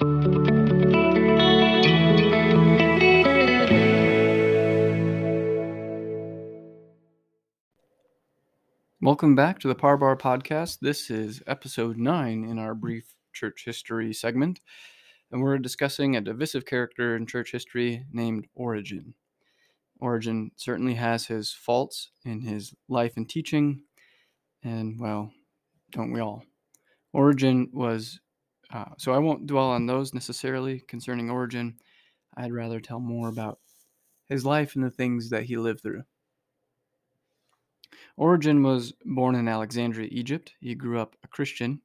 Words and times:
Welcome 0.00 0.54
back 9.34 9.58
to 9.58 9.68
the 9.68 9.74
Parbar 9.74 10.18
podcast. 10.18 10.78
This 10.80 11.10
is 11.10 11.42
episode 11.46 11.98
9 11.98 12.44
in 12.44 12.58
our 12.58 12.74
brief 12.74 13.14
church 13.34 13.64
history 13.66 14.14
segment, 14.14 14.62
and 15.30 15.42
we're 15.42 15.58
discussing 15.58 16.16
a 16.16 16.22
divisive 16.22 16.64
character 16.64 17.14
in 17.14 17.26
church 17.26 17.52
history 17.52 18.06
named 18.10 18.46
Origen. 18.54 19.12
Origen 19.98 20.52
certainly 20.56 20.94
has 20.94 21.26
his 21.26 21.52
faults 21.52 22.10
in 22.24 22.40
his 22.40 22.72
life 22.88 23.18
and 23.18 23.28
teaching, 23.28 23.82
and 24.62 24.98
well, 24.98 25.30
don't 25.90 26.10
we 26.10 26.20
all? 26.20 26.44
Origen 27.12 27.68
was, 27.74 28.18
uh, 28.72 28.86
so 28.98 29.12
I 29.12 29.18
won't 29.18 29.46
dwell 29.46 29.70
on 29.70 29.86
those 29.86 30.14
necessarily 30.14 30.80
concerning 30.80 31.30
Origen. 31.30 31.78
I'd 32.36 32.52
rather 32.52 32.80
tell 32.80 33.00
more 33.00 33.28
about 33.28 33.58
his 34.28 34.44
life 34.44 34.76
and 34.76 34.84
the 34.84 34.90
things 34.90 35.30
that 35.30 35.44
he 35.44 35.56
lived 35.56 35.82
through. 35.82 36.04
Origen 38.16 38.62
was 38.62 38.92
born 39.04 39.34
in 39.34 39.48
Alexandria, 39.48 40.08
Egypt. 40.12 40.52
He 40.60 40.74
grew 40.74 41.00
up 41.00 41.16
a 41.24 41.28
Christian, 41.28 41.80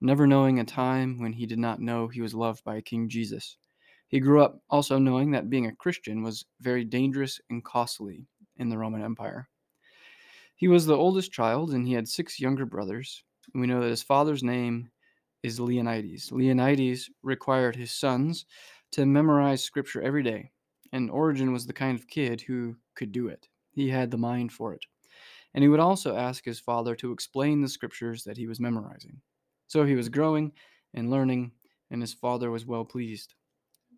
never 0.00 0.26
knowing 0.26 0.60
a 0.60 0.64
time 0.64 1.18
when 1.18 1.32
he 1.32 1.46
did 1.46 1.58
not 1.58 1.80
know 1.80 2.06
he 2.06 2.20
was 2.20 2.34
loved 2.34 2.62
by 2.62 2.80
King 2.80 3.08
Jesus. 3.08 3.56
He 4.08 4.20
grew 4.20 4.42
up 4.42 4.62
also 4.70 4.98
knowing 4.98 5.32
that 5.32 5.50
being 5.50 5.66
a 5.66 5.74
Christian 5.74 6.22
was 6.22 6.46
very 6.60 6.84
dangerous 6.84 7.40
and 7.50 7.64
costly 7.64 8.26
in 8.56 8.68
the 8.68 8.78
Roman 8.78 9.02
Empire. 9.02 9.48
He 10.56 10.68
was 10.68 10.86
the 10.86 10.96
oldest 10.96 11.32
child 11.32 11.70
and 11.72 11.86
he 11.86 11.94
had 11.94 12.08
six 12.08 12.40
younger 12.40 12.66
brothers. 12.66 13.22
We 13.54 13.66
know 13.66 13.80
that 13.80 13.90
his 13.90 14.02
father's 14.02 14.42
name 14.42 14.90
is 15.42 15.58
Leonides. 15.58 16.32
Leonides 16.32 17.08
required 17.22 17.76
his 17.76 17.92
sons 17.92 18.46
to 18.92 19.06
memorize 19.06 19.62
scripture 19.62 20.02
every 20.02 20.22
day, 20.22 20.50
and 20.92 21.10
Origen 21.10 21.52
was 21.52 21.66
the 21.66 21.72
kind 21.72 21.98
of 21.98 22.08
kid 22.08 22.40
who 22.40 22.76
could 22.94 23.12
do 23.12 23.28
it. 23.28 23.48
He 23.70 23.88
had 23.88 24.10
the 24.10 24.16
mind 24.16 24.52
for 24.52 24.72
it. 24.74 24.84
And 25.54 25.62
he 25.62 25.68
would 25.68 25.80
also 25.80 26.16
ask 26.16 26.44
his 26.44 26.60
father 26.60 26.94
to 26.96 27.12
explain 27.12 27.60
the 27.60 27.68
scriptures 27.68 28.24
that 28.24 28.36
he 28.36 28.46
was 28.46 28.60
memorizing. 28.60 29.20
So 29.66 29.84
he 29.84 29.94
was 29.94 30.08
growing 30.08 30.52
and 30.94 31.10
learning, 31.10 31.52
and 31.90 32.00
his 32.00 32.14
father 32.14 32.50
was 32.50 32.66
well 32.66 32.84
pleased. 32.84 33.34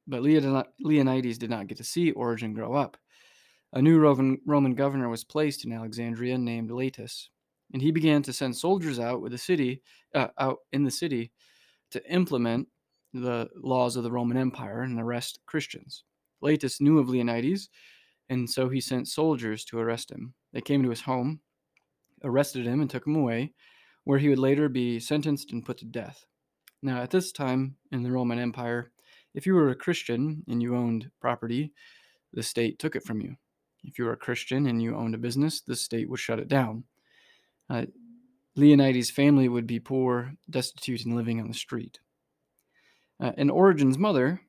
But 0.06 0.22
Leonides 0.22 1.38
did 1.38 1.50
not 1.50 1.66
get 1.66 1.78
to 1.78 1.84
see 1.84 2.12
Origen 2.12 2.52
grow 2.52 2.74
up. 2.74 2.96
A 3.72 3.80
new 3.80 4.00
Roman 4.00 4.74
governor 4.74 5.08
was 5.08 5.22
placed 5.22 5.64
in 5.64 5.72
Alexandria 5.72 6.36
named 6.36 6.70
Laetus, 6.72 7.30
and 7.72 7.82
he 7.82 7.90
began 7.90 8.22
to 8.22 8.32
send 8.32 8.56
soldiers 8.56 8.98
out 8.98 9.20
with 9.20 9.32
the 9.32 9.38
city 9.38 9.82
uh, 10.14 10.28
out 10.38 10.58
in 10.72 10.84
the 10.84 10.90
city 10.90 11.30
to 11.90 12.12
implement 12.12 12.68
the 13.12 13.48
laws 13.56 13.96
of 13.96 14.04
the 14.04 14.10
Roman 14.10 14.36
Empire 14.36 14.82
and 14.82 15.00
arrest 15.00 15.40
Christians. 15.46 16.04
Laetus 16.40 16.80
knew 16.80 16.98
of 16.98 17.08
Leonides, 17.08 17.68
and 18.28 18.48
so 18.48 18.68
he 18.68 18.80
sent 18.80 19.08
soldiers 19.08 19.64
to 19.66 19.78
arrest 19.78 20.10
him. 20.10 20.34
They 20.52 20.60
came 20.60 20.82
to 20.82 20.90
his 20.90 21.02
home, 21.02 21.40
arrested 22.22 22.66
him, 22.66 22.80
and 22.80 22.88
took 22.88 23.06
him 23.06 23.16
away, 23.16 23.52
where 24.04 24.18
he 24.18 24.28
would 24.28 24.38
later 24.38 24.68
be 24.68 25.00
sentenced 25.00 25.52
and 25.52 25.64
put 25.64 25.78
to 25.78 25.84
death. 25.84 26.24
Now, 26.82 27.02
at 27.02 27.10
this 27.10 27.32
time 27.32 27.76
in 27.92 28.02
the 28.02 28.10
Roman 28.10 28.38
Empire, 28.38 28.92
if 29.34 29.46
you 29.46 29.54
were 29.54 29.70
a 29.70 29.74
Christian 29.76 30.42
and 30.48 30.62
you 30.62 30.74
owned 30.74 31.10
property, 31.20 31.72
the 32.32 32.42
state 32.42 32.78
took 32.78 32.96
it 32.96 33.04
from 33.04 33.20
you. 33.20 33.36
If 33.84 33.98
you 33.98 34.04
were 34.04 34.12
a 34.12 34.16
Christian 34.16 34.66
and 34.66 34.82
you 34.82 34.94
owned 34.94 35.14
a 35.14 35.18
business, 35.18 35.60
the 35.60 35.76
state 35.76 36.08
would 36.08 36.20
shut 36.20 36.38
it 36.38 36.48
down. 36.48 36.84
Uh, 37.70 37.86
Leonidas' 38.56 39.10
family 39.10 39.48
would 39.48 39.66
be 39.66 39.78
poor, 39.78 40.34
destitute, 40.50 41.04
and 41.04 41.14
living 41.14 41.40
on 41.40 41.46
the 41.46 41.54
street. 41.54 42.00
Uh, 43.20 43.32
and 43.36 43.50
Origen's 43.50 43.96
mother 43.96 44.40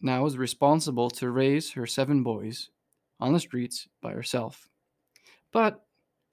now 0.00 0.22
was 0.22 0.38
responsible 0.38 1.10
to 1.10 1.30
raise 1.30 1.72
her 1.72 1.86
seven 1.86 2.22
boys 2.22 2.70
on 3.20 3.32
the 3.32 3.40
streets 3.40 3.86
by 4.00 4.12
herself. 4.12 4.68
But 5.52 5.84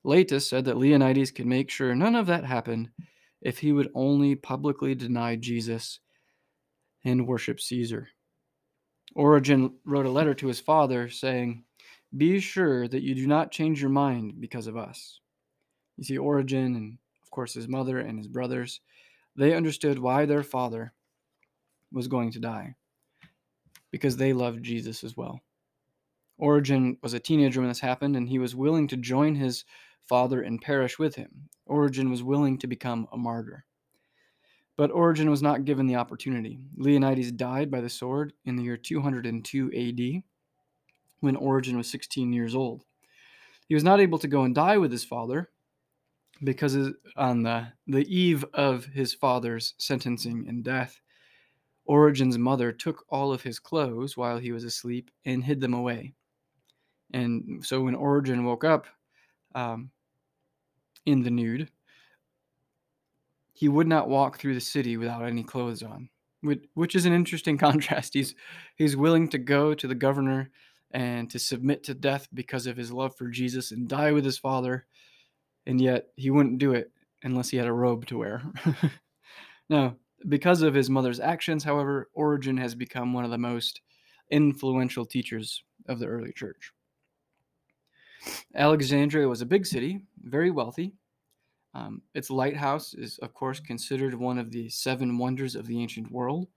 Laetus 0.04 0.50
said 0.50 0.66
that 0.66 0.78
Leonidas 0.78 1.32
could 1.32 1.45
make 1.45 1.70
sure 1.70 1.94
none 1.94 2.16
of 2.16 2.28
that 2.28 2.45
happened 2.45 2.89
if 3.42 3.60
he 3.60 3.72
would 3.72 3.89
only 3.94 4.36
publicly 4.36 4.95
deny 4.95 5.36
Jesus 5.36 6.00
and 7.04 7.28
worship 7.28 7.60
Caesar. 7.60 8.08
Origen 9.16 9.76
wrote 9.86 10.05
a 10.05 10.11
letter 10.11 10.34
to 10.36 10.48
his 10.48 10.60
father 10.60 11.10
saying, 11.10 11.64
Be 12.16 12.39
sure 12.39 12.88
that 12.88 13.04
you 13.04 13.16
do 13.16 13.28
not 13.28 13.52
change 13.52 13.82
your 13.82 13.89
mind 13.89 14.39
because 14.39 14.67
of 14.67 14.78
us. 14.78 15.20
You 15.98 16.04
see, 16.04 16.18
Origen 16.18 16.76
and, 16.76 16.98
of 17.24 17.32
course, 17.32 17.54
his 17.54 17.68
mother 17.68 18.00
and 18.00 18.18
his 18.18 18.28
brothers, 18.28 18.80
they 19.36 19.54
understood 19.54 20.00
why 20.00 20.26
their 20.26 20.44
father 20.44 20.94
was 21.92 22.08
going 22.08 22.32
to 22.32 22.40
die 22.40 22.76
because 23.92 24.18
they 24.18 24.34
loved 24.34 24.64
Jesus 24.64 25.04
as 25.04 25.16
well. 25.16 25.42
Origen 26.38 26.98
was 27.04 27.14
a 27.14 27.20
teenager 27.20 27.60
when 27.60 27.70
this 27.70 27.80
happened, 27.80 28.16
and 28.16 28.28
he 28.28 28.40
was 28.40 28.56
willing 28.56 28.88
to 28.88 28.98
join 28.98 29.36
his 29.36 29.64
father 30.08 30.42
and 30.42 30.62
perish 30.62 30.98
with 30.98 31.16
him. 31.16 31.50
Origen 31.68 32.10
was 32.10 32.23
willing 32.23 32.58
to 32.58 32.68
become 32.68 33.08
a 33.12 33.18
martyr. 33.18 33.66
But 34.76 34.92
Origen 34.92 35.30
was 35.30 35.44
not 35.44 35.66
given 35.66 35.86
the 35.86 35.98
opportunity. 35.98 36.60
Leonidas 36.76 37.32
died 37.32 37.70
by 37.70 37.82
the 37.82 37.90
sword 37.90 38.34
in 38.46 38.56
the 38.56 38.64
year 38.64 38.78
202 38.78 39.72
AD 39.72 40.23
when 41.20 41.36
Origen 41.36 41.78
was 41.78 41.92
16 41.92 42.34
years 42.34 42.56
old. 42.56 42.86
He 43.68 43.76
was 43.76 43.84
not 43.84 44.00
able 44.00 44.18
to 44.20 44.28
go 44.28 44.44
and 44.44 44.56
die 44.56 44.78
with 44.78 44.92
his 44.92 45.04
father 45.04 45.50
because 46.44 46.78
on 47.18 47.44
the, 47.44 47.68
the 47.88 48.06
eve 48.14 48.46
of 48.54 48.86
his 48.86 49.14
father's 49.14 49.74
sentencing 49.78 50.46
and 50.48 50.64
death, 50.64 51.00
Origen's 51.86 52.38
mother 52.38 52.72
took 52.72 53.06
all 53.10 53.34
of 53.34 53.42
his 53.42 53.60
clothes 53.60 54.16
while 54.16 54.38
he 54.38 54.52
was 54.52 54.64
asleep 54.64 55.12
and 55.26 55.44
hid 55.44 55.62
them 55.62 55.74
away. 55.74 56.14
And 57.14 57.66
so 57.66 57.82
when 57.82 57.96
Origen 57.96 58.46
woke 58.46 58.64
up 58.64 58.88
um, 59.56 59.92
in 61.06 61.24
the 61.24 61.32
nude, 61.32 61.70
he 63.54 63.68
would 63.68 63.88
not 63.88 64.10
walk 64.10 64.38
through 64.38 64.56
the 64.56 64.62
city 64.62 64.98
without 64.98 65.26
any 65.26 65.44
clothes 65.44 65.84
on, 65.84 66.10
which 66.73 66.96
is 66.96 67.06
an 67.06 67.14
interesting 67.14 67.58
contrast. 67.60 68.14
He's 68.14 68.34
he's 68.76 68.96
willing 68.96 69.28
to 69.30 69.38
go 69.38 69.73
to 69.73 69.88
the 69.88 69.96
governor 69.96 70.50
and 70.92 71.30
to 71.30 71.40
submit 71.40 71.84
to 71.84 71.94
death 71.94 72.28
because 72.34 72.68
of 72.68 72.78
his 72.78 72.92
love 72.92 73.16
for 73.16 73.28
Jesus 73.28 73.72
and 73.72 73.88
die 73.88 74.12
with 74.12 74.26
his 74.26 74.38
father, 74.38 74.86
and 75.66 75.80
yet 75.80 76.08
he 76.16 76.30
wouldn't 76.30 76.58
do 76.58 76.73
it 76.73 76.92
unless 77.23 77.49
he 77.49 77.58
had 77.58 77.67
a 77.67 77.73
robe 77.73 78.05
to 78.08 78.17
wear. 78.17 78.42
now, 79.70 79.95
because 80.30 80.61
of 80.61 80.73
his 80.73 80.89
mother's 80.89 81.20
actions, 81.20 81.64
however, 81.64 82.10
Origen 82.14 82.58
has 82.58 82.76
become 82.76 83.14
one 83.14 83.26
of 83.26 83.32
the 83.32 83.38
most 83.38 83.82
influential 84.30 85.05
teachers 85.05 85.64
of 85.88 85.99
the 85.99 86.08
early 86.08 86.32
church. 86.32 86.72
Alexandria 88.55 89.27
was 89.27 89.42
a 89.42 89.45
big 89.45 89.66
city, 89.66 90.02
very 90.23 90.52
wealthy, 90.52 90.94
um, 91.73 92.02
its 92.14 92.30
lighthouse 92.30 92.93
is, 92.93 93.17
of 93.20 93.33
course, 93.33 93.60
considered 93.60 94.14
one 94.14 94.38
of 94.38 94.52
the 94.52 94.70
seven 94.70 95.17
wonders 95.17 95.55
of 95.55 95.67
the 95.67 95.82
ancient 95.82 96.11
world. 96.11 96.48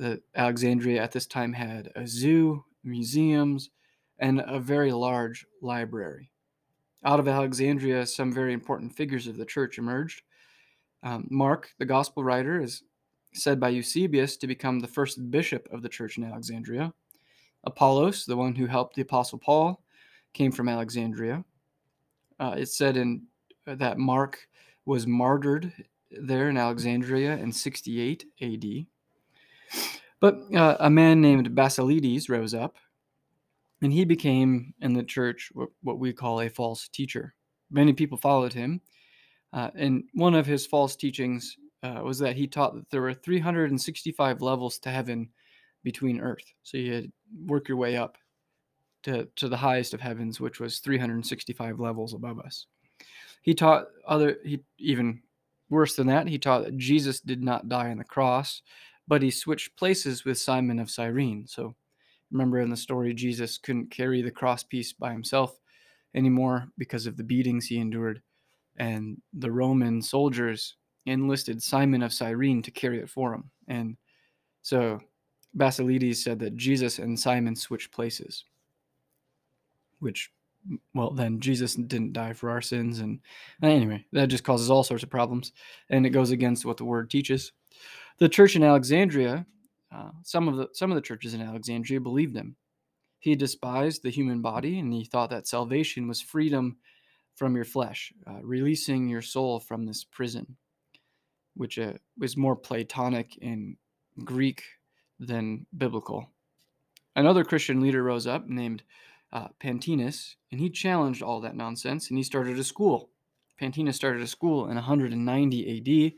Uh, 0.00 0.16
Alexandria 0.34 1.02
at 1.02 1.12
this 1.12 1.26
time 1.26 1.52
had 1.52 1.90
a 1.96 2.06
zoo, 2.06 2.64
museums, 2.82 3.70
and 4.18 4.42
a 4.46 4.60
very 4.60 4.92
large 4.92 5.46
library. 5.62 6.30
Out 7.04 7.20
of 7.20 7.28
Alexandria, 7.28 8.06
some 8.06 8.32
very 8.32 8.52
important 8.52 8.94
figures 8.94 9.26
of 9.26 9.36
the 9.36 9.44
church 9.44 9.78
emerged. 9.78 10.22
Um, 11.02 11.26
Mark, 11.30 11.70
the 11.78 11.84
gospel 11.84 12.24
writer, 12.24 12.60
is 12.60 12.82
said 13.34 13.60
by 13.60 13.68
Eusebius 13.68 14.36
to 14.38 14.46
become 14.46 14.80
the 14.80 14.88
first 14.88 15.30
bishop 15.30 15.68
of 15.70 15.82
the 15.82 15.88
church 15.88 16.16
in 16.16 16.24
Alexandria. 16.24 16.92
Apollos, 17.64 18.24
the 18.24 18.36
one 18.36 18.54
who 18.54 18.66
helped 18.66 18.96
the 18.96 19.02
apostle 19.02 19.38
Paul, 19.38 19.82
came 20.32 20.52
from 20.52 20.68
Alexandria. 20.68 21.44
Uh, 22.40 22.54
it's 22.56 22.76
said 22.76 22.96
in 22.96 23.22
that 23.66 23.98
Mark 23.98 24.48
was 24.86 25.06
martyred 25.06 25.72
there 26.10 26.48
in 26.48 26.56
Alexandria 26.56 27.36
in 27.36 27.52
68 27.52 28.24
AD. 28.40 28.86
But 30.20 30.40
uh, 30.54 30.76
a 30.80 30.90
man 30.90 31.20
named 31.20 31.54
Basilides 31.54 32.28
rose 32.28 32.54
up, 32.54 32.76
and 33.82 33.92
he 33.92 34.04
became 34.04 34.74
in 34.80 34.94
the 34.94 35.02
church 35.02 35.50
what 35.82 35.98
we 35.98 36.12
call 36.12 36.40
a 36.40 36.48
false 36.48 36.88
teacher. 36.88 37.34
Many 37.70 37.92
people 37.92 38.18
followed 38.18 38.52
him, 38.52 38.80
uh, 39.52 39.70
and 39.74 40.04
one 40.14 40.34
of 40.34 40.46
his 40.46 40.66
false 40.66 40.96
teachings 40.96 41.56
uh, 41.82 42.00
was 42.02 42.18
that 42.18 42.36
he 42.36 42.46
taught 42.46 42.74
that 42.74 42.88
there 42.90 43.02
were 43.02 43.14
365 43.14 44.40
levels 44.40 44.78
to 44.78 44.90
heaven 44.90 45.28
between 45.82 46.20
earth. 46.20 46.44
So 46.62 46.78
you 46.78 46.94
had 46.94 47.12
work 47.46 47.68
your 47.68 47.76
way 47.76 47.96
up 47.96 48.16
to, 49.04 49.28
to 49.36 49.48
the 49.48 49.56
highest 49.56 49.94
of 49.94 50.00
heavens, 50.00 50.40
which 50.40 50.60
was 50.60 50.78
365 50.78 51.78
levels 51.78 52.14
above 52.14 52.40
us. 52.40 52.66
He 53.42 53.54
taught 53.54 53.88
other, 54.08 54.38
he 54.42 54.60
even 54.78 55.20
worse 55.68 55.96
than 55.96 56.06
that, 56.06 56.26
he 56.26 56.38
taught 56.38 56.64
that 56.64 56.78
Jesus 56.78 57.20
did 57.20 57.42
not 57.42 57.68
die 57.68 57.90
on 57.90 57.98
the 57.98 58.04
cross, 58.04 58.62
but 59.06 59.22
he 59.22 59.30
switched 59.30 59.76
places 59.76 60.24
with 60.24 60.38
Simon 60.38 60.78
of 60.78 60.90
Cyrene. 60.90 61.46
So 61.46 61.74
remember 62.34 62.60
in 62.60 62.68
the 62.68 62.76
story, 62.76 63.14
Jesus 63.14 63.56
couldn't 63.56 63.90
carry 63.90 64.20
the 64.20 64.30
cross 64.30 64.62
piece 64.62 64.92
by 64.92 65.12
himself 65.12 65.58
anymore 66.14 66.68
because 66.76 67.06
of 67.06 67.16
the 67.16 67.24
beatings 67.24 67.64
he 67.64 67.78
endured. 67.78 68.20
And 68.76 69.22
the 69.32 69.50
Roman 69.50 70.02
soldiers 70.02 70.74
enlisted 71.06 71.62
Simon 71.62 72.02
of 72.02 72.12
Cyrene 72.12 72.60
to 72.62 72.70
carry 72.70 72.98
it 72.98 73.08
for 73.08 73.32
him. 73.32 73.50
And 73.68 73.96
So 74.64 75.00
Basilides 75.56 76.16
said 76.16 76.38
that 76.40 76.56
Jesus 76.56 76.98
and 76.98 77.20
Simon 77.20 77.54
switched 77.54 77.92
places, 77.92 78.44
which, 80.00 80.32
well, 80.94 81.10
then 81.10 81.38
Jesus 81.38 81.74
didn't 81.74 82.14
die 82.14 82.32
for 82.32 82.50
our 82.50 82.62
sins. 82.62 83.00
And 83.00 83.20
anyway, 83.62 84.04
that 84.12 84.28
just 84.28 84.42
causes 84.42 84.70
all 84.70 84.82
sorts 84.82 85.04
of 85.04 85.10
problems. 85.10 85.52
And 85.90 86.06
it 86.06 86.10
goes 86.10 86.30
against 86.30 86.64
what 86.64 86.78
the 86.78 86.86
word 86.86 87.10
teaches. 87.10 87.52
The 88.18 88.28
church 88.28 88.56
in 88.56 88.64
Alexandria, 88.64 89.44
uh, 89.94 90.10
some 90.22 90.48
of 90.48 90.56
the 90.56 90.68
some 90.72 90.90
of 90.90 90.96
the 90.96 91.02
churches 91.02 91.34
in 91.34 91.40
Alexandria 91.40 92.00
believed 92.00 92.36
him. 92.36 92.56
He 93.18 93.36
despised 93.36 94.02
the 94.02 94.10
human 94.10 94.42
body, 94.42 94.78
and 94.78 94.92
he 94.92 95.04
thought 95.04 95.30
that 95.30 95.46
salvation 95.46 96.08
was 96.08 96.20
freedom 96.20 96.76
from 97.36 97.54
your 97.54 97.64
flesh, 97.64 98.12
uh, 98.26 98.40
releasing 98.42 99.08
your 99.08 99.22
soul 99.22 99.60
from 99.60 99.86
this 99.86 100.04
prison, 100.04 100.56
which 101.54 101.78
uh, 101.78 101.94
was 102.18 102.36
more 102.36 102.56
Platonic 102.56 103.36
in 103.38 103.76
Greek 104.24 104.62
than 105.18 105.66
biblical. 105.76 106.30
Another 107.16 107.44
Christian 107.44 107.80
leader 107.80 108.02
rose 108.02 108.26
up 108.26 108.46
named 108.46 108.82
uh, 109.32 109.48
Pantaenus, 109.60 110.36
and 110.50 110.60
he 110.60 110.70
challenged 110.70 111.22
all 111.22 111.40
that 111.40 111.56
nonsense 111.56 112.08
and 112.08 112.18
he 112.18 112.24
started 112.24 112.58
a 112.58 112.64
school. 112.64 113.10
Pantaenus 113.60 113.94
started 113.94 114.22
a 114.22 114.26
school 114.26 114.68
in 114.68 114.74
190 114.74 115.78
AD, 115.78 116.12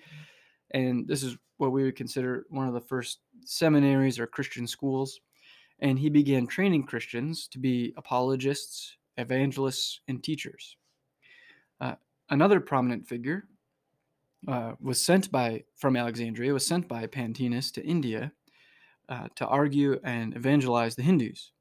and 0.76 1.08
this 1.08 1.22
is 1.22 1.38
what 1.56 1.72
we 1.72 1.84
would 1.84 1.96
consider 1.96 2.44
one 2.50 2.68
of 2.68 2.74
the 2.74 2.80
first 2.80 3.20
seminaries 3.46 4.18
or 4.18 4.26
Christian 4.26 4.66
schools. 4.66 5.20
And 5.78 5.98
he 5.98 6.10
began 6.10 6.46
training 6.46 6.84
Christians 6.84 7.48
to 7.48 7.58
be 7.58 7.94
apologists, 7.96 8.96
evangelists, 9.16 10.00
and 10.08 10.22
teachers. 10.22 10.76
Uh, 11.80 11.94
another 12.28 12.60
prominent 12.60 13.06
figure 13.06 13.44
uh, 14.48 14.72
was 14.78 15.02
sent 15.02 15.32
by 15.32 15.64
from 15.76 15.96
Alexandria 15.96 16.52
was 16.52 16.66
sent 16.66 16.86
by 16.86 17.06
Pantaenus 17.06 17.72
to 17.72 17.84
India 17.84 18.30
uh, 19.08 19.28
to 19.34 19.46
argue 19.46 19.98
and 20.04 20.36
evangelize 20.36 20.94
the 20.94 21.02
Hindus. 21.02 21.52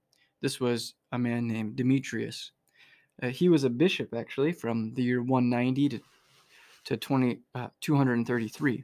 This 0.42 0.60
was 0.60 0.94
a 1.14 1.18
man 1.18 1.48
named 1.48 1.78
Demetrius. 1.78 2.52
Uh, 3.24 3.30
he 3.30 3.48
was 3.48 3.64
a 3.64 3.70
bishop 3.70 4.14
actually 4.14 4.52
from 4.52 4.94
the 4.94 5.04
year 5.04 5.22
190 5.22 5.90
to 5.90 6.02
to 6.84 6.98
20, 6.98 7.40
uh, 7.56 7.68
233. 7.82 8.84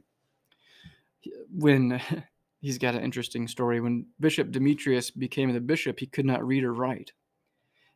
When 1.54 2.00
he's 2.60 2.78
got 2.78 2.94
an 2.94 3.02
interesting 3.02 3.48
story. 3.48 3.80
When 3.80 4.06
Bishop 4.20 4.50
Demetrius 4.50 5.10
became 5.10 5.52
the 5.52 5.60
bishop, 5.60 5.98
he 5.98 6.06
could 6.06 6.26
not 6.26 6.46
read 6.46 6.64
or 6.64 6.72
write, 6.72 7.12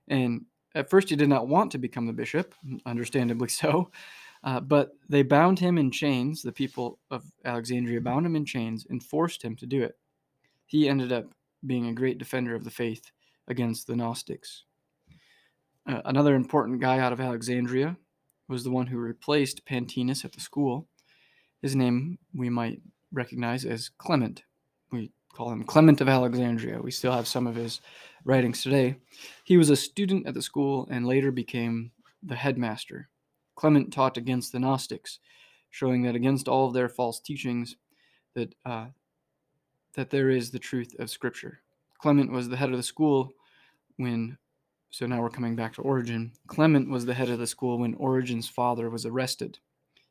and 0.08 0.44
at 0.74 0.90
first 0.90 1.08
he 1.08 1.16
did 1.16 1.28
not 1.28 1.48
want 1.48 1.72
to 1.72 1.78
become 1.78 2.06
the 2.06 2.12
bishop, 2.12 2.54
understandably 2.84 3.48
so. 3.62 3.90
Uh, 4.44 4.60
but 4.60 4.90
they 5.08 5.22
bound 5.22 5.58
him 5.58 5.78
in 5.78 5.90
chains. 5.90 6.42
The 6.42 6.52
people 6.52 6.98
of 7.10 7.24
Alexandria 7.44 8.00
bound 8.00 8.26
him 8.26 8.36
in 8.36 8.44
chains 8.44 8.86
and 8.88 9.02
forced 9.02 9.42
him 9.42 9.56
to 9.56 9.66
do 9.66 9.82
it 9.82 9.96
he 10.66 10.88
ended 10.88 11.12
up 11.12 11.26
being 11.64 11.86
a 11.86 11.94
great 11.94 12.18
defender 12.18 12.54
of 12.54 12.64
the 12.64 12.70
faith 12.70 13.10
against 13.48 13.86
the 13.86 13.96
Gnostics. 13.96 14.64
Uh, 15.88 16.02
another 16.04 16.34
important 16.34 16.80
guy 16.80 16.98
out 16.98 17.12
of 17.12 17.20
Alexandria 17.20 17.96
was 18.48 18.64
the 18.64 18.70
one 18.70 18.86
who 18.86 18.98
replaced 18.98 19.64
Pantaenus 19.64 20.24
at 20.24 20.32
the 20.32 20.40
school. 20.40 20.88
His 21.62 21.74
name 21.74 22.18
we 22.34 22.50
might 22.50 22.80
recognize 23.16 23.64
as 23.64 23.90
Clement. 23.98 24.44
We 24.92 25.10
call 25.32 25.50
him 25.50 25.64
Clement 25.64 26.00
of 26.00 26.08
Alexandria. 26.08 26.80
We 26.80 26.90
still 26.90 27.12
have 27.12 27.26
some 27.26 27.46
of 27.46 27.56
his 27.56 27.80
writings 28.24 28.62
today. 28.62 28.96
He 29.44 29.56
was 29.56 29.70
a 29.70 29.76
student 29.76 30.26
at 30.26 30.34
the 30.34 30.42
school 30.42 30.86
and 30.90 31.06
later 31.06 31.32
became 31.32 31.90
the 32.22 32.36
headmaster. 32.36 33.08
Clement 33.56 33.92
taught 33.92 34.16
against 34.16 34.52
the 34.52 34.60
Gnostics, 34.60 35.18
showing 35.70 36.02
that 36.02 36.14
against 36.14 36.46
all 36.46 36.66
of 36.66 36.74
their 36.74 36.88
false 36.88 37.20
teachings, 37.20 37.76
that 38.34 38.54
uh, 38.64 38.86
that 39.94 40.10
there 40.10 40.28
is 40.28 40.50
the 40.50 40.58
truth 40.58 40.94
of 40.98 41.10
Scripture. 41.10 41.60
Clement 41.98 42.30
was 42.30 42.48
the 42.48 42.56
head 42.56 42.70
of 42.70 42.76
the 42.76 42.82
school 42.82 43.32
when, 43.96 44.36
so 44.90 45.06
now 45.06 45.22
we're 45.22 45.30
coming 45.30 45.56
back 45.56 45.72
to 45.74 45.82
Origen. 45.82 46.32
Clement 46.46 46.90
was 46.90 47.06
the 47.06 47.14
head 47.14 47.30
of 47.30 47.38
the 47.38 47.46
school 47.46 47.78
when 47.78 47.94
Origen's 47.94 48.48
father 48.48 48.90
was 48.90 49.06
arrested. 49.06 49.58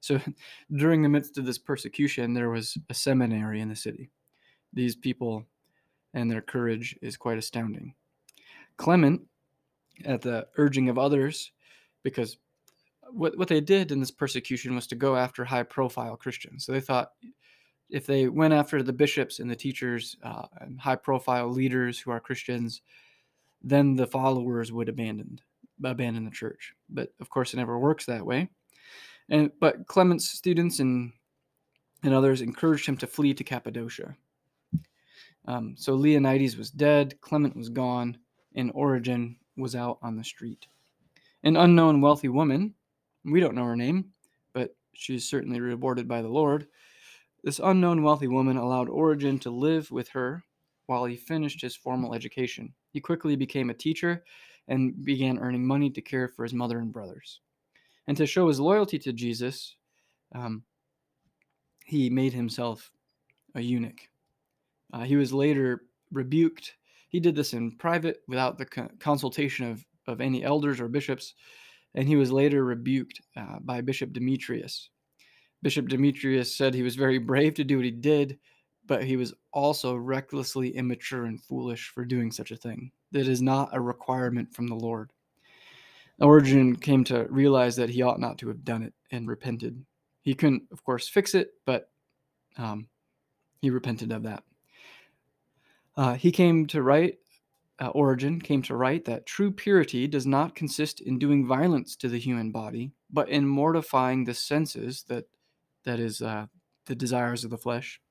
So 0.06 0.20
during 0.76 1.02
the 1.02 1.10
midst 1.10 1.38
of 1.38 1.46
this 1.46 1.58
persecution, 1.58 2.34
there 2.34 2.50
was 2.50 2.78
a 2.90 2.94
seminary 2.94 3.62
in 3.62 3.70
the 3.70 3.76
city. 3.76 4.12
These 4.74 4.96
people 4.96 5.46
and 6.14 6.30
their 6.30 6.42
courage 6.42 6.98
is 7.02 7.18
quite 7.18 7.38
astounding. 7.38 7.94
Clement, 8.78 9.22
at 10.04 10.22
the 10.22 10.48
urging 10.58 10.90
of 10.90 10.98
others, 10.98 11.52
because 12.04 12.38
what, 13.10 13.38
what 13.38 13.48
they 13.48 13.62
did 13.62 13.92
in 13.92 14.00
this 14.00 14.12
persecution 14.12 14.76
was 14.76 14.88
to 14.88 14.96
go 14.96 15.16
after 15.16 15.46
high 15.46 15.64
profile 15.64 16.18
Christians. 16.18 16.66
So 16.66 16.72
they 16.72 16.82
thought 16.82 17.12
if 17.90 18.06
they 18.06 18.28
went 18.28 18.54
after 18.54 18.84
the 18.84 18.94
bishops 18.94 19.40
and 19.40 19.50
the 19.50 19.56
teachers 19.56 20.18
uh, 20.24 20.48
and 20.60 20.80
high 20.80 20.96
profile 20.96 21.50
leaders 21.50 22.00
who 22.00 22.12
are 22.12 22.20
Christians, 22.20 22.82
then 23.62 23.96
the 23.96 24.08
followers 24.08 24.72
would 24.72 24.90
abandon 24.90 25.40
abandon 25.84 26.26
the 26.26 26.32
church. 26.32 26.74
But 26.90 27.14
of 27.20 27.30
course, 27.30 27.54
it 27.54 27.58
never 27.58 27.78
works 27.78 28.06
that 28.06 28.26
way. 28.26 28.50
And 29.30 29.52
but 29.60 29.88
Clement's 29.88 30.30
students 30.30 30.80
and 30.80 31.12
and 32.04 32.14
others 32.14 32.42
encouraged 32.42 32.86
him 32.88 32.98
to 32.98 33.08
flee 33.08 33.34
to 33.34 33.44
Cappadocia. 33.44 34.16
Um, 35.48 35.76
so 35.78 35.98
Leonides 35.98 36.58
was 36.58 36.72
dead, 36.72 37.20
Clement 37.22 37.56
was 37.56 37.70
gone, 37.70 38.18
and 38.56 38.72
Origen 38.74 39.38
was 39.58 39.76
out 39.76 40.00
on 40.02 40.16
the 40.16 40.24
street. 40.24 40.68
An 41.44 41.56
unknown 41.56 42.02
wealthy 42.02 42.30
woman, 42.30 42.74
we 43.24 43.40
don't 43.40 43.56
know 43.56 43.66
her 43.66 43.76
name, 43.76 44.12
but 44.54 44.76
she's 44.94 45.28
certainly 45.28 45.60
rewarded 45.60 46.08
by 46.08 46.22
the 46.22 46.28
Lord 46.28 46.68
this 47.46 47.62
unknown 47.64 48.02
wealthy 48.02 48.28
woman 48.28 48.58
allowed 48.58 48.90
Origen 48.90 49.38
to 49.38 49.52
live 49.52 49.92
with 49.92 50.10
her 50.10 50.44
while 50.88 51.06
he 51.06 51.16
finished 51.16 51.62
his 51.62 51.76
formal 51.76 52.16
education. 52.16 52.74
He 52.90 53.00
quickly 53.00 53.36
became 53.36 53.70
a 53.70 53.76
teacher 53.76 54.24
and 54.68 55.06
began 55.06 55.38
earning 55.38 55.64
money 55.64 55.92
to 55.92 56.02
care 56.02 56.28
for 56.28 56.42
his 56.42 56.56
mother 56.56 56.80
and 56.80 56.92
brothers. 56.92 57.42
And 58.08 58.16
to 58.18 58.26
show 58.26 58.48
his 58.48 58.60
loyalty 58.60 59.00
to 59.00 59.14
Jesus, 59.14 59.76
um, 60.34 60.64
he 61.86 62.10
made 62.10 62.34
himself 62.34 62.92
a 63.56 63.62
eunuch. 63.62 64.10
Uh, 64.94 65.04
he 65.04 65.16
was 65.16 65.34
later 65.34 65.84
rebuked. 66.12 66.76
He 67.10 67.20
did 67.20 67.36
this 67.36 67.54
in 67.54 67.78
private 67.78 68.22
without 68.28 68.58
the 68.58 68.66
consultation 69.00 69.72
of, 69.72 69.86
of 70.08 70.22
any 70.22 70.44
elders 70.44 70.80
or 70.80 70.88
bishops, 70.88 71.34
and 71.96 72.08
he 72.08 72.16
was 72.16 72.32
later 72.32 72.64
rebuked 72.64 73.22
uh, 73.38 73.60
by 73.62 73.82
Bishop 73.82 74.14
Demetrius. 74.14 74.90
Bishop 75.62 75.88
Demetrius 75.88 76.56
said 76.56 76.74
he 76.74 76.84
was 76.84 76.96
very 76.96 77.18
brave 77.18 77.56
to 77.56 77.64
do 77.64 77.78
what 77.78 77.86
he 77.86 77.92
did, 77.92 78.38
but 78.86 79.04
he 79.04 79.18
was 79.18 79.34
also 79.52 79.96
recklessly 79.96 80.76
immature 80.76 81.26
and 81.26 81.42
foolish 81.42 81.90
for 81.90 82.06
doing 82.06 82.32
such 82.32 82.52
a 82.52 82.58
thing. 82.58 82.92
That 83.12 83.28
is 83.28 83.42
not 83.42 83.70
a 83.74 83.82
requirement 83.82 84.54
from 84.54 84.68
the 84.68 84.76
Lord. 84.76 85.12
Origen 86.20 86.76
came 86.76 87.04
to 87.06 87.28
realize 87.30 87.76
that 87.76 87.90
he 87.90 88.02
ought 88.02 88.20
not 88.20 88.38
to 88.40 88.48
have 88.48 88.64
done 88.64 88.84
it 88.84 88.94
and 89.12 89.28
repented. 89.28 89.86
He 90.22 90.34
couldn't, 90.34 90.64
of 90.72 90.84
course, 90.84 91.08
fix 91.08 91.36
it, 91.36 91.52
but 91.66 91.90
um, 92.58 92.88
he 93.62 93.70
repented 93.70 94.12
of 94.12 94.24
that. 94.24 94.44
Uh, 95.98 96.14
he 96.14 96.32
came 96.32 96.66
to 96.68 96.82
write, 96.82 97.20
uh, 97.80 97.90
Origen 97.90 98.40
came 98.40 98.62
to 98.64 98.76
write 98.76 99.06
that 99.06 99.26
true 99.26 99.52
purity 99.52 100.08
does 100.08 100.26
not 100.26 100.56
consist 100.56 101.02
in 101.02 101.20
doing 101.20 101.46
violence 101.46 101.96
to 101.98 102.08
the 102.08 102.20
human 102.20 102.52
body, 102.52 102.92
but 103.12 103.30
in 103.30 103.48
mortifying 103.48 104.24
the 104.24 104.34
senses 104.34 105.04
that 105.08 105.26
that 105.84 106.00
is 106.00 106.22
uh, 106.22 106.48
the 106.86 106.96
desires 106.96 107.44
of 107.44 107.52
the 107.52 107.58
flesh, 107.58 108.02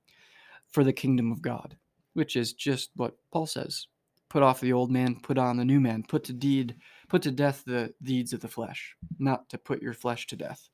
for 0.70 0.84
the 0.84 0.92
kingdom 0.92 1.32
of 1.32 1.42
God, 1.42 1.76
which 2.12 2.37
is 2.37 2.52
just 2.52 2.90
what 2.96 3.16
Paul 3.32 3.46
says. 3.46 3.88
Put 4.28 4.42
off 4.42 4.61
the 4.61 4.73
old 4.73 4.90
man, 4.90 5.16
put 5.20 5.38
on 5.38 5.56
the 5.56 5.64
new 5.64 5.80
man, 5.80 6.04
put 6.06 6.25
to 6.25 6.32
deed, 6.32 6.76
put 7.14 7.23
to 7.23 7.30
death 7.30 7.62
the 7.64 7.94
deeds 8.02 8.33
of 8.33 8.40
the 8.40 8.49
flesh, 8.49 8.97
not 9.21 9.49
to 9.49 9.56
put 9.56 9.80
your 9.80 9.92
flesh 9.92 10.26
to 10.26 10.35
death. 10.35 10.68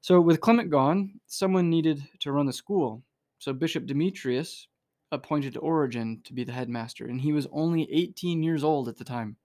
So 0.00 0.18
with 0.18 0.40
Clement 0.40 0.70
gone, 0.70 1.20
someone 1.26 1.68
needed 1.68 2.02
to 2.20 2.32
run 2.32 2.46
the 2.46 2.52
school. 2.54 3.02
So 3.40 3.52
Bishop 3.52 3.84
Demetrius 3.84 4.68
appointed 5.12 5.58
Origen 5.58 6.22
to 6.24 6.32
be 6.32 6.44
the 6.44 6.52
headmaster, 6.52 7.04
and 7.04 7.20
he 7.20 7.34
was 7.34 7.46
only 7.52 7.86
18 7.92 8.42
years 8.42 8.64
old 8.64 8.88
at 8.88 8.96
the 8.96 9.04
time. 9.04 9.36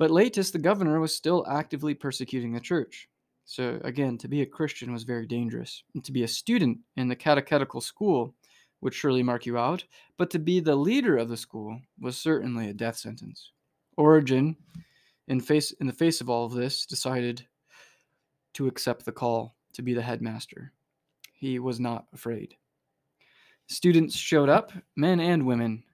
But 0.00 0.10
Laetus, 0.10 0.50
the 0.50 0.58
governor, 0.58 0.98
was 0.98 1.14
still 1.14 1.46
actively 1.48 1.94
persecuting 1.94 2.52
the 2.52 2.58
church. 2.58 3.08
So, 3.44 3.80
again, 3.84 4.18
to 4.18 4.26
be 4.26 4.42
a 4.42 4.46
Christian 4.46 4.92
was 4.92 5.04
very 5.04 5.28
dangerous. 5.28 5.84
And 5.94 6.04
to 6.04 6.10
be 6.10 6.24
a 6.24 6.28
student 6.28 6.78
in 6.96 7.06
the 7.06 7.14
catechetical 7.14 7.82
school 7.82 8.34
would 8.80 8.94
surely 8.94 9.22
mark 9.22 9.46
you 9.46 9.56
out, 9.56 9.84
but 10.18 10.28
to 10.30 10.40
be 10.40 10.58
the 10.58 10.74
leader 10.74 11.16
of 11.16 11.28
the 11.28 11.36
school 11.36 11.82
was 12.00 12.18
certainly 12.18 12.68
a 12.68 12.74
death 12.74 12.96
sentence. 12.96 13.52
Origen, 14.00 14.56
in, 15.28 15.40
face, 15.40 15.72
in 15.72 15.86
the 15.86 15.92
face 15.92 16.20
of 16.20 16.30
all 16.30 16.46
of 16.46 16.52
this, 16.52 16.86
decided 16.86 17.46
to 18.54 18.66
accept 18.66 19.04
the 19.04 19.12
call 19.12 19.54
to 19.74 19.82
be 19.82 19.94
the 19.94 20.02
headmaster. 20.02 20.72
He 21.34 21.58
was 21.58 21.78
not 21.78 22.06
afraid. 22.12 22.56
Students 23.68 24.16
showed 24.16 24.48
up, 24.48 24.72
men 24.96 25.20
and 25.20 25.46
women. 25.46 25.84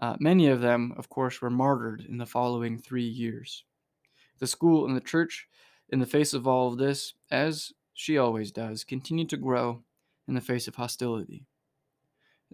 Uh, 0.00 0.16
many 0.18 0.48
of 0.48 0.60
them, 0.60 0.92
of 0.96 1.08
course, 1.08 1.40
were 1.40 1.50
martyred 1.50 2.04
in 2.08 2.18
the 2.18 2.26
following 2.26 2.78
three 2.78 3.06
years. 3.06 3.64
The 4.38 4.46
school 4.46 4.86
and 4.86 4.96
the 4.96 5.00
church 5.00 5.46
in 5.90 6.00
the 6.00 6.06
face 6.06 6.34
of 6.34 6.48
all 6.48 6.68
of 6.68 6.78
this, 6.78 7.14
as 7.30 7.72
she 7.94 8.18
always 8.18 8.50
does, 8.50 8.82
continue 8.82 9.26
to 9.26 9.36
grow 9.36 9.82
in 10.26 10.34
the 10.34 10.40
face 10.40 10.68
of 10.68 10.74
hostility. 10.74 11.46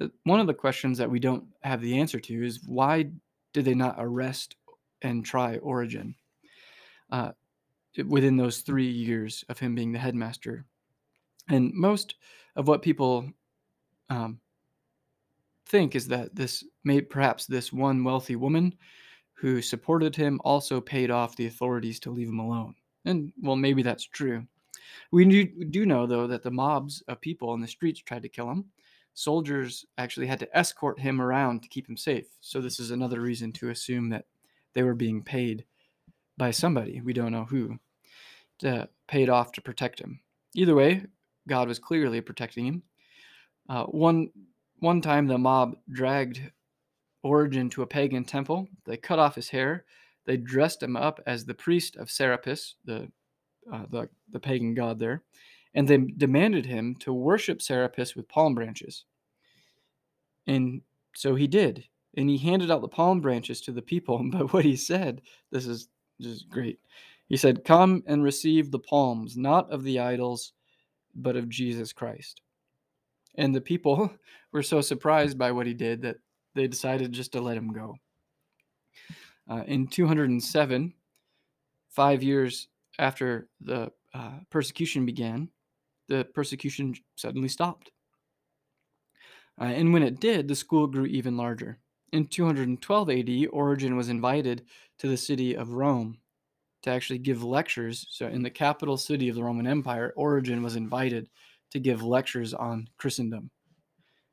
Uh, 0.00 0.08
One 0.24 0.40
of 0.40 0.46
the 0.46 0.54
questions 0.54 0.98
that 0.98 1.10
we 1.10 1.18
don't 1.18 1.44
have 1.62 1.80
the 1.80 1.98
answer 1.98 2.20
to 2.20 2.46
is 2.46 2.60
why 2.66 3.10
did 3.52 3.64
they 3.64 3.74
not 3.74 3.96
arrest 3.98 4.56
and 5.02 5.24
try 5.24 5.56
Origen 5.58 6.14
uh, 7.10 7.32
within 8.06 8.36
those 8.36 8.58
three 8.58 8.90
years 8.90 9.44
of 9.48 9.58
him 9.58 9.74
being 9.74 9.92
the 9.92 9.98
headmaster? 9.98 10.64
And 11.48 11.72
most 11.74 12.16
of 12.56 12.68
what 12.68 12.82
people 12.82 13.30
um, 14.08 14.40
think 15.66 15.94
is 15.94 16.08
that 16.08 16.34
this 16.34 16.64
may 16.84 17.00
perhaps 17.00 17.46
this 17.46 17.72
one 17.72 18.04
wealthy 18.04 18.36
woman 18.36 18.74
who 19.34 19.60
supported 19.60 20.14
him 20.14 20.40
also 20.44 20.80
paid 20.80 21.10
off 21.10 21.36
the 21.36 21.46
authorities 21.46 21.98
to 21.98 22.10
leave 22.10 22.28
him 22.28 22.38
alone. 22.38 22.74
And 23.04 23.32
well, 23.42 23.56
maybe 23.56 23.82
that's 23.82 24.04
true. 24.04 24.46
We 25.10 25.44
do 25.44 25.86
know, 25.86 26.06
though, 26.06 26.26
that 26.26 26.42
the 26.42 26.50
mobs 26.50 27.02
of 27.08 27.20
people 27.20 27.54
in 27.54 27.60
the 27.60 27.66
streets 27.66 28.00
tried 28.00 28.22
to 28.22 28.28
kill 28.28 28.50
him. 28.50 28.66
Soldiers 29.14 29.84
actually 29.98 30.26
had 30.26 30.38
to 30.38 30.56
escort 30.56 30.98
him 30.98 31.20
around 31.20 31.62
to 31.62 31.68
keep 31.68 31.88
him 31.88 31.96
safe. 31.96 32.26
So, 32.40 32.60
this 32.60 32.80
is 32.80 32.90
another 32.90 33.20
reason 33.20 33.52
to 33.54 33.70
assume 33.70 34.08
that 34.10 34.26
they 34.74 34.82
were 34.82 34.94
being 34.94 35.22
paid 35.22 35.64
by 36.36 36.50
somebody, 36.50 37.00
we 37.00 37.12
don't 37.12 37.32
know 37.32 37.44
who, 37.44 37.78
to, 38.60 38.88
paid 39.06 39.28
off 39.28 39.52
to 39.52 39.60
protect 39.60 40.00
him. 40.00 40.20
Either 40.54 40.74
way, 40.74 41.04
God 41.48 41.68
was 41.68 41.78
clearly 41.78 42.20
protecting 42.20 42.66
him. 42.66 42.82
Uh, 43.68 43.84
one, 43.84 44.30
one 44.78 45.00
time, 45.00 45.26
the 45.26 45.38
mob 45.38 45.76
dragged 45.90 46.40
Origen 47.22 47.70
to 47.70 47.82
a 47.82 47.86
pagan 47.86 48.24
temple. 48.24 48.68
They 48.84 48.96
cut 48.96 49.18
off 49.18 49.34
his 49.34 49.50
hair. 49.50 49.84
They 50.24 50.36
dressed 50.36 50.82
him 50.82 50.96
up 50.96 51.20
as 51.26 51.44
the 51.44 51.54
priest 51.54 51.96
of 51.96 52.10
Serapis, 52.10 52.76
the 52.84 53.10
uh, 53.72 53.84
the, 53.90 54.08
the 54.30 54.40
pagan 54.40 54.74
god 54.74 54.98
there, 54.98 55.22
and 55.74 55.86
they 55.86 55.98
demanded 55.98 56.66
him 56.66 56.96
to 56.96 57.12
worship 57.12 57.62
Serapis 57.62 58.16
with 58.16 58.28
palm 58.28 58.54
branches. 58.54 59.04
And 60.46 60.82
so 61.14 61.36
he 61.36 61.46
did. 61.46 61.84
And 62.16 62.28
he 62.28 62.36
handed 62.36 62.70
out 62.70 62.82
the 62.82 62.88
palm 62.88 63.20
branches 63.20 63.60
to 63.62 63.72
the 63.72 63.82
people. 63.82 64.22
But 64.30 64.52
what 64.52 64.64
he 64.64 64.76
said, 64.76 65.22
this 65.50 65.66
is 65.66 65.88
just 66.20 66.48
great. 66.48 66.78
He 67.28 67.36
said, 67.36 67.64
Come 67.64 68.02
and 68.06 68.22
receive 68.22 68.70
the 68.70 68.78
palms, 68.78 69.36
not 69.36 69.70
of 69.70 69.84
the 69.84 69.98
idols, 69.98 70.52
but 71.14 71.36
of 71.36 71.48
Jesus 71.48 71.92
Christ. 71.92 72.42
And 73.36 73.54
the 73.54 73.60
people 73.60 74.12
were 74.52 74.62
so 74.62 74.80
surprised 74.80 75.38
by 75.38 75.52
what 75.52 75.66
he 75.66 75.74
did 75.74 76.02
that 76.02 76.16
they 76.54 76.66
decided 76.66 77.12
just 77.12 77.32
to 77.32 77.40
let 77.40 77.56
him 77.56 77.72
go. 77.72 77.96
Uh, 79.50 79.62
in 79.66 79.86
207, 79.86 80.92
five 81.88 82.22
years 82.22 82.68
after 82.98 83.48
the 83.60 83.90
uh, 84.14 84.32
persecution 84.50 85.06
began, 85.06 85.48
the 86.08 86.24
persecution 86.34 86.94
suddenly 87.16 87.48
stopped. 87.48 87.90
Uh, 89.60 89.64
and 89.64 89.92
when 89.92 90.02
it 90.02 90.20
did, 90.20 90.48
the 90.48 90.54
school 90.54 90.86
grew 90.86 91.06
even 91.06 91.36
larger. 91.36 91.78
In 92.12 92.26
212 92.26 93.10
AD, 93.10 93.48
Origen 93.52 93.96
was 93.96 94.10
invited 94.10 94.66
to 94.98 95.08
the 95.08 95.16
city 95.16 95.54
of 95.54 95.72
Rome 95.72 96.18
to 96.82 96.90
actually 96.90 97.18
give 97.18 97.42
lectures. 97.42 98.06
So, 98.10 98.28
in 98.28 98.42
the 98.42 98.50
capital 98.50 98.98
city 98.98 99.28
of 99.30 99.36
the 99.36 99.42
Roman 99.42 99.66
Empire, 99.66 100.12
Origen 100.14 100.62
was 100.62 100.76
invited 100.76 101.28
to 101.70 101.80
give 101.80 102.02
lectures 102.02 102.52
on 102.52 102.88
Christendom. 102.98 103.50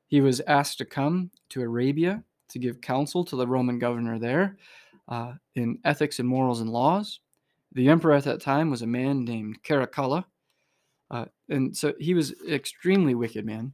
He 0.08 0.20
was 0.20 0.42
asked 0.42 0.78
to 0.80 0.86
come 0.86 1.32
to 1.50 1.62
Arabia 1.62 2.22
to 2.50 2.60
give 2.60 2.82
counsel 2.82 3.24
to 3.24 3.38
the 3.38 3.48
Roman 3.48 3.80
governor 3.80 4.20
there 4.20 4.58
uh, 5.08 5.34
in 5.56 5.80
ethics 5.86 6.20
and 6.20 6.28
morals 6.28 6.62
and 6.62 6.70
laws. 6.70 7.22
The 7.74 7.88
emperor 7.88 8.14
at 8.14 8.24
that 8.26 8.42
time 8.42 8.70
was 8.70 8.82
a 8.82 8.88
man 8.88 9.24
named 9.24 9.64
Caracalla. 9.64 10.26
Uh, 11.12 11.26
and 11.48 11.76
so 11.76 11.94
he 12.00 12.14
was 12.14 12.32
an 12.32 12.54
extremely 12.54 13.16
wicked 13.16 13.46
man. 13.46 13.72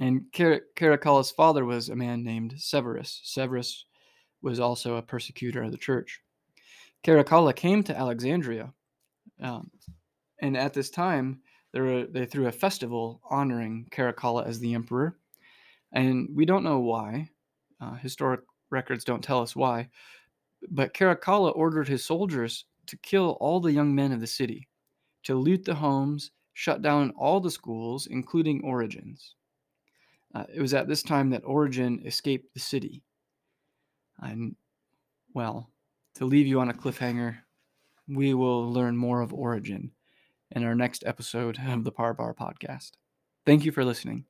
And 0.00 0.24
Car- 0.34 0.62
Caracalla's 0.76 1.30
father 1.30 1.64
was 1.64 1.88
a 1.88 1.96
man 1.96 2.22
named 2.22 2.54
Severus. 2.58 3.20
Severus 3.24 3.86
was 4.42 4.60
also 4.60 4.96
a 4.96 5.02
persecutor 5.02 5.62
of 5.62 5.72
the 5.72 5.78
church. 5.78 6.20
Caracalla 7.04 7.54
came 7.54 7.82
to 7.84 7.96
Alexandria. 7.96 8.72
Um, 9.40 9.70
and 10.40 10.56
at 10.56 10.74
this 10.74 10.90
time, 10.90 11.40
were, 11.74 12.06
they 12.06 12.26
threw 12.26 12.46
a 12.46 12.52
festival 12.52 13.20
honoring 13.30 13.86
Caracalla 13.90 14.46
as 14.46 14.58
the 14.58 14.74
emperor. 14.74 15.18
And 15.92 16.28
we 16.34 16.44
don't 16.44 16.64
know 16.64 16.80
why. 16.80 17.30
Uh, 17.80 17.94
historic 17.94 18.40
records 18.70 19.04
don't 19.04 19.22
tell 19.22 19.40
us 19.40 19.54
why. 19.54 19.88
But 20.70 20.94
Caracalla 20.94 21.54
ordered 21.54 21.88
his 21.88 22.04
soldiers 22.04 22.64
to 22.86 22.96
kill 22.98 23.36
all 23.40 23.60
the 23.60 23.72
young 23.72 23.94
men 23.94 24.12
of 24.12 24.20
the 24.20 24.26
city, 24.26 24.68
to 25.24 25.34
loot 25.34 25.64
the 25.64 25.74
homes, 25.74 26.32
shut 26.54 26.82
down 26.82 27.12
all 27.16 27.40
the 27.40 27.50
schools, 27.50 28.06
including 28.06 28.62
Origen's. 28.64 29.35
Uh, 30.34 30.44
it 30.54 30.60
was 30.60 30.74
at 30.74 30.88
this 30.88 31.02
time 31.02 31.30
that 31.30 31.44
Origen 31.44 32.02
escaped 32.04 32.52
the 32.54 32.60
city. 32.60 33.02
And, 34.20 34.56
well, 35.34 35.70
to 36.16 36.24
leave 36.24 36.46
you 36.46 36.60
on 36.60 36.70
a 36.70 36.74
cliffhanger, 36.74 37.38
we 38.08 38.34
will 38.34 38.72
learn 38.72 38.96
more 38.96 39.20
of 39.20 39.32
Origen 39.32 39.92
in 40.50 40.64
our 40.64 40.74
next 40.74 41.04
episode 41.06 41.58
of 41.58 41.84
the 41.84 41.92
Par 41.92 42.14
Bar 42.14 42.34
podcast. 42.34 42.92
Thank 43.44 43.64
you 43.64 43.72
for 43.72 43.84
listening. 43.84 44.24